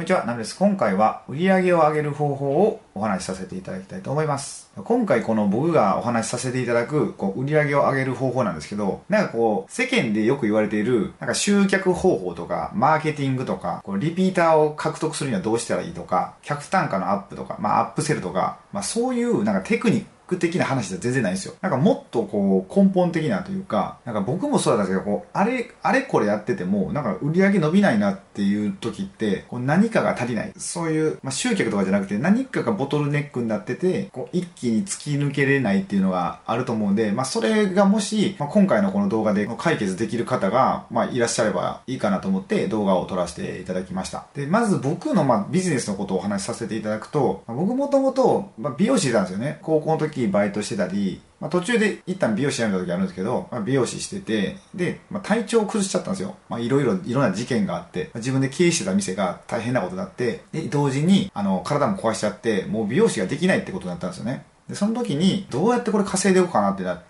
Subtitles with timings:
[0.00, 0.56] こんにちは、ナムです。
[0.56, 4.70] 今回は売り上げを上げる方法をお話しさせていただきたいと思います。
[4.74, 21.54] 今回この僕がお話しさせていただくこう売り上げを上げる方法なんですけど、なんかこう世間でよく言われているなんか集客方法とかマーケティングとかこうリピーターを獲得するにはどうしたらいいとか、客単価のアップとか、まあアップセルとか、まあそういうなんかテクニックク的な話じゃ全然ないんですよ。
[21.60, 30.52] なんかもっとこう根本的なというか、なんか僕もそうだったんですけど、こう、あれ、あれこれやってても、なんか売り上げ伸びないなっていう時って、こう何かが足りない。
[30.56, 44.26] そういう、まあ、集客とかじゃなくて何かがボトルネックになってて、こう一気に突き抜けれないっていうのがあると思うんで、まあそれがもし、まあ、今回のこの動画で解決できる方が、まあいらっしゃればいいかなと思って動画を撮らせていただきました。
[44.34, 49.58] で、まず僕のまあビジネスのことをお話しさせていただくと、僕もともと美容師なんですよね。
[49.62, 56.36] 高校の時バイトしてたり、まあ、途中で一旦美容師辞めた時あるんですけど、まあ、美容師してて、で、まあ、体調を崩しちゃったんですよ。
[56.48, 64.44] まあ、いろいろ、いろんな事件があってま、自分で経営してた店が大変なことになって、で、同時に、あの、体も壊しちゃって、もう美容師ができないってことになったんですよね。
[64.68, 67.09] で、その時に、どうやってこれ稼いでいこうかなってなって、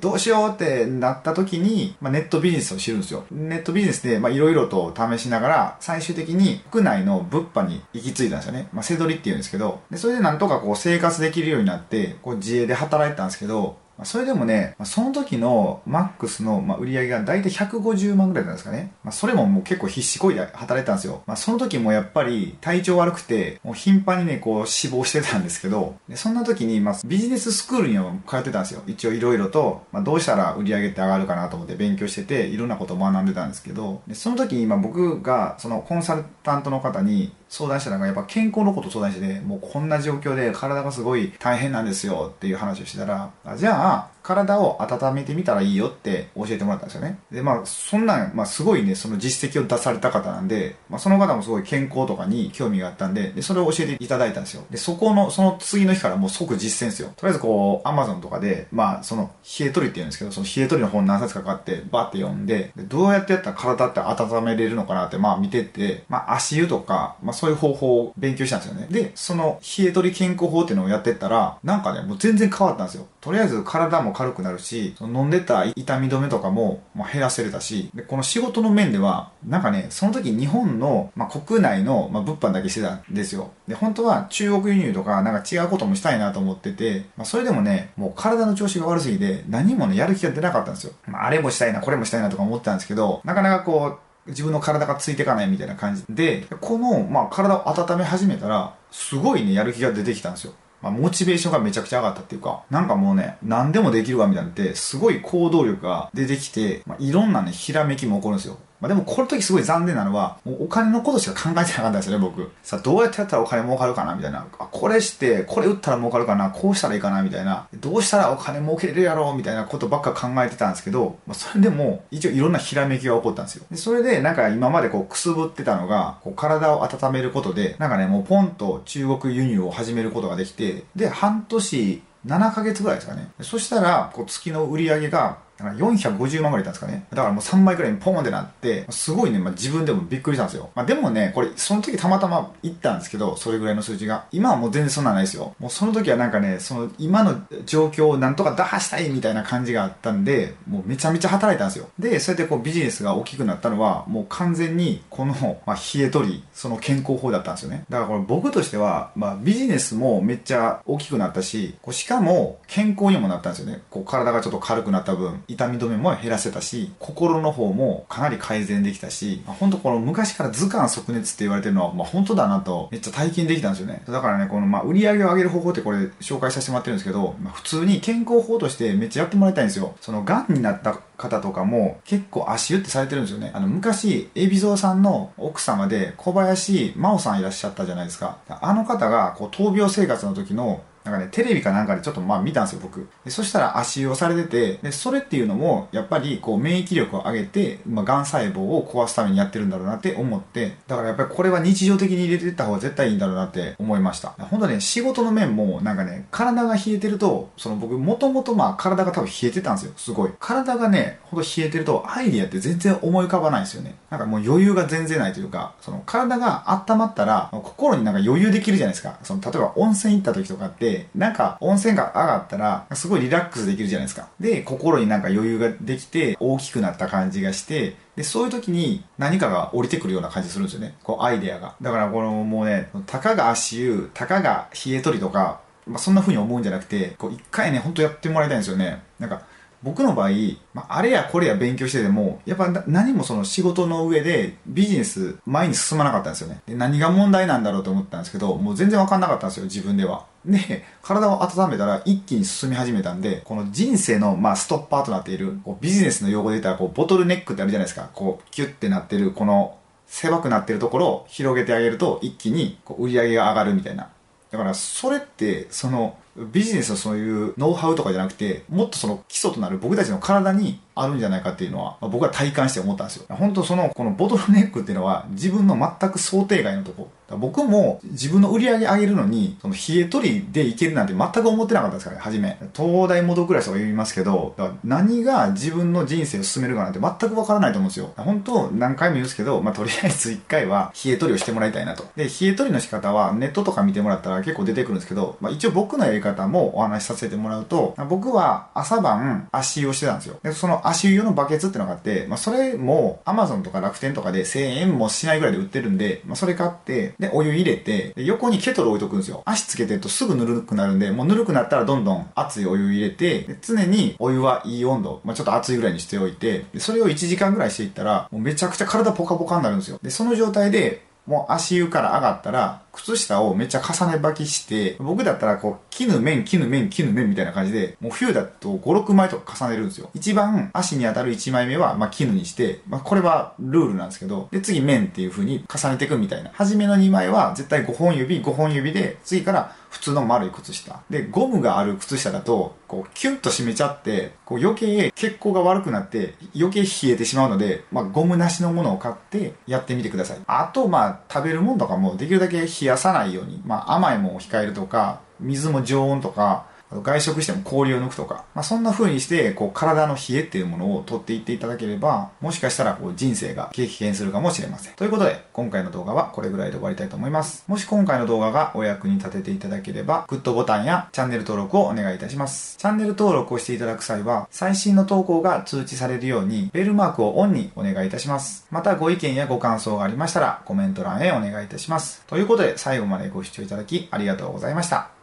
[0.00, 3.24] どうしようってなった時に、まあ、ネットビジネスを知るんですよ。
[3.30, 8.68] ネットビジネスで、まあ、いろいろと試しながら、最終的に国内の物販に行き着いたんですよね。
[8.72, 18.92] まあ、せどりって言うんですけど、で、それでなんとかこう生活できるようになって、こう自営で働いてたんですけど、まあ、それでもね、まあ、その時のマックスの、まあ、売り上げが大体150万ぐらいなんですかね。
[19.02, 21.22] まあ、それももう結構必死こいで働いてたんですよ。
[21.26, 28.82] まあ、その時もやっぱり体調悪くて、もう頻繁にね、こう死亡してたんですけど、でそんな時に、まあ、ビジネススクールには通ってたんですよ。
[28.86, 47.20] 一応いろいろと、まあ、どうしたら売り上げって上がるかなと思って勉強してて、いろんなことを学んでたんですけど、でその時に今僕が、そのコンサルタントの方に、相談したらやっぱ健康のこと相談してて、もうこんな状況で体がすごい大変なんですよっていう話をしてたら、じゃあ、体を温めてみたらいいよって教えてもらったんですよね。
[47.30, 54.64] で、まあ、そんなん、まあ、すごいね、その実績を出された方なんで、まあ、その方もすごい健康とかに興味があったんで、で、それを教えていただいたんですよ。
[54.68, 57.12] で、そこの、その次の日からもう即実践ですよ。
[57.16, 68.88] とりあえずこう、アマゾンとかで、まあ、その、冷え取りって言うんですけど、その冷え取りの本何冊か買って、バーって読んで、でどうやってやったら体って温めれるのかなって、まあ見てって、まあ足湯とか、まあそういう方法を勉強したんですよね。
[68.90, 73.06] で、その冷え取り健康法っていうのをやってったら、なんかね、もう全然変わったんですよ。
[73.26, 83.50] とりあえず体も軽くなるし、飲んでた痛み止めとかも、まあ、減らせれたし、で、この仕事の面では、なんかね、その時日本の、まあ、国内の、まあ、物販だけしてたんですよ。
[83.66, 90.92] で、本当は中国輸入とか、なんか違うこともしたいなと思ってて、まあ、それでもね、もう体の調子が悪すぎて、何もね、やる気が出なかったんですよ。
[91.08, 100.52] まあ、あれもしたいな、これもしたいなとか思ってたんですけど、なかなかこう、自分の体がついていかないみたいな感じで、この、まあ、体を温め始めたら、すごいね、やる気が出てきたんですよ。
[100.86, 108.58] まあ、モチベーションがめちゃくちゃ上がったっていうか、なんかもうね、何でもできるわみたいなって、すごい行動力が出てきて、まあ、いろんなね、ひらめきも起こるんですよ。
[108.80, 112.50] まあ、でもこの時すごい残念なのは、もうお金のことしか考えてなかったんですよね、僕。
[112.62, 114.46] さあ、どうやってやったらお金儲かるかなみたいな。
[114.58, 117.68] あ、これして、これ売ったら儲かるかなこうしたらいいかなみたいな。
[117.74, 123.64] どうしたらお金儲けれるやろみたいなことばっか考えてたんですけど、まあ、それでも、一応いろんなひらめきが起こったんですよ。
[123.70, 133.30] でそれで、なんか今までこうくすぶってたのが、こう体を温めることで、なんかね、もうポンと中国輸入を始めることができて、で、半年、7ヶ月ぐらいですかね。
[133.40, 137.06] そしたら、こう月の売り上げがだから450万ぐらいいたんですかね。
[137.10, 140.70] だからもう3倍くらいにポーンってなって、すごいね、まあ、自分でもびっくりしたんですよ。
[140.74, 144.26] まあ、でもね、これ、その時たまたま行ったんですけど、それぐらいの数字が。
[144.32, 145.54] 今はもう全然そんなんないですよ。
[145.58, 151.88] もうその時はなんかね、その今の状況をなんとか打破したいみたいな感じがあったんで、もうめちゃめちゃ働いたんですよ。
[151.98, 155.34] で、そうやってこうビジネスが大きくなったのは、もう完全にこの、
[155.66, 157.84] まあ、冷え取り、その健康法だったんですよね。
[157.88, 163.82] だからこれ僕としては、まあビジネスもめっちゃ大きくなったし、こうしかも健康にもなったんですよね。
[163.90, 174.02] こう体がちょっと軽くなった分、痛み止めも減らせたし、心の方もかなり改善できたし、まあ、本当この昔から図鑑即熱って言われてるのは、まあ、本当だなと、めっちゃ体験できたんですよね。
[174.06, 179.94] だからね、この、まあ、売り上げを上げる方法ってこれ紹介させてもらってるんですけど、まあ、普通に健康法としてめっちゃやってもらいたいんですよ。
[180.00, 183.50] その、癌になった方とかも結構足湯ってされてるんですよね。
[183.54, 188.38] あの、昔、エビゾーさんの奥様で小林真央さんいらっしゃったじゃないですか。
[188.48, 193.08] あの方が、こう、闘病生活の時のなんかね、テレビかなんかでちょっとまあ見たんですよ、僕。
[193.24, 204.30] でそしたら足をされてて、で、それっていうのも、やっぱりこう免疫力を上げて、まあ、癌細胞を壊すためにやってるんだろうなって思って、だからやっぱりこれは日常的に入れてった方が絶対いいんだろうなって思いました。
[204.30, 210.30] 本当ね、仕事の面もなんかね、体が冷えてると、その僕もともとまあ体が多分冷えてたんですよ、すごい。
[210.40, 213.94] 体がね、ほんと冷えてるとアイディアって全然思い浮かばないんですよね。
[214.10, 219.18] なんかもう余裕が全然ないというか、その体が温まったら、心になんか余裕できるじゃないですか。
[219.22, 224.28] その例えば温泉行った時とかって、で、なんか温泉が上がったら、すごいリラックスできるじゃないですか。
[224.40, 230.94] で、心になんか余裕ができて、大きくなった感じがして、で、そういう時に何かが降りてくるような感じするんですよね。
[231.02, 231.74] こう、アイデアが。
[231.82, 239.02] だからこのもうね、たかが足湯、たかが冷え取りとか、まあ、そんな風に思うんじゃなくて、こう、一回ね、ほんとやってもらいたいんですよね。
[239.20, 239.42] なんか、
[239.82, 240.30] 僕の場合、
[240.74, 246.60] まあ、あれやこれや勉強してても、やっぱ何もその仕事の上でビジネス前に進まなかったんですよね。
[246.66, 250.26] で何が問題なんだろうと思ったんですけど、もう全然わかんなかったんですよ、自分では。
[250.44, 258.10] で、体を温めたら一気に進み始めたんで、この人生のまあストッパーとなっている、こうビジネスの用語で言ったらこうボトルネックってあるじゃないですか。
[258.14, 259.76] こうキュッてなってる、この
[260.06, 264.08] 狭くなってるところを広げてあげると一気にこう売り上げが上がるみたいな。
[264.50, 266.16] だからそれって、その
[266.52, 273.26] ビジネスのそういうノウハウとかじゃなくて、もっとその基礎となる僕たちの体にあるんじゃないかっていうのは、まあ、僕は体感して思ったんですよ。
[273.30, 277.08] 本当その、このボトルネックっていうのは自分の全く想定外のとこ。
[277.30, 282.58] 僕も自分の売り上げ上げるのに、その冷え取りでいけるなんて全く思ってなかったですからね、初め。
[282.74, 288.12] 東大元暮らしとか言いますけど、何が自分の人生を進めるかなんて全くわからないと思うんですよ。
[288.16, 292.04] 本当何回も言うんですけど、まあ、とりあえず一回は冷え取りをしてもらいたいなと。
[292.16, 300.38] で、冷え取りの仕方はネットとか見てもらったら結構出てくるんですけど、まあ、一応僕のやり方もお話しさせてもらうと、僕は朝晩足湯をしてたんですよ。
[300.42, 309.42] で、その足湯用のバケツってのがあって、まあ、それも Amazon とか楽天とかで1000円もしないぐらいで売ってるんで、まあ、それ買って、で、お湯入れて、で横にケトル置いとくんですよ。
[309.44, 319.98] 足つけてるとすぐぬるくなるんで、もうぬるくなったらどんどん熱いお湯入れて、常にお湯はいい温度、まあ、ちょっと熱いぐらいにしておいて、それを1時間ぐらいしていったら、もうめちゃくちゃ体ポカポカになるんですよ。
[320.02, 330.10] で、その状態で、もう足湯から上がったら、靴下をめっちゃ重ね履きして、僕だったらこう、絹面、絹面、絹面みたいな感じで、もう冬だと5、6枚とか重ねるんですよ。
[330.14, 336.50] 一番足に当たる1枚目は、まあ、絹にして、まあ、これはルールなんですけど、で、次面っていう風に重ねていくみたいな。
[336.54, 341.00] 初めの2枚は絶対5本指、5本指で、次から普通の丸い靴下。
[341.08, 350.38] で、ゴムがある靴下だと、こう、キュッと締めちゃって、こう余計血行が悪くなって、余計冷えてしまうので、まあ、ゴムなしのものを買ってやってみてください。
[350.46, 364.94] あと、まあ、食べるものとかもできるだけ冷やさないように、まあ、甘いもんを控えるとか、水も常温とか、外食しても氷を抜くとか、まあ、そんな風にして、こう、体の冷えっていうものを取っていっていただければ、もしかしたら、こう、人生が激変するかもしれません。
[364.94, 367.64] ということで、今回の動画はこれぐらいで終わりたいと思います。
[367.66, 372.76] もし今回の動画がお役に立てていただければ、グッドボタンやチャンネル登録をお願いいたします。
[372.78, 378.66] チャンネル登録をしていただく際は、最新の投稿が通知されるように、ベルマークをオンにお願いいたします。
[378.70, 382.22] また、ご意見やご感想がありましたら、コメント欄へお願いいたします。
[382.26, 385.15] ということで、最後までご視聴いただきありがとうございました。